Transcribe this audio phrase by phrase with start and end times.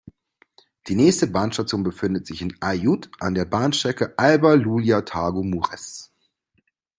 [0.87, 6.09] Die nächste Bahnstation befindet sich in Aiud an der Bahnstrecke Alba Iulia–Târgu Mureș.